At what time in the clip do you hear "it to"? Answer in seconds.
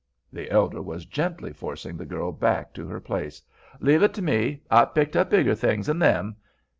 4.01-4.23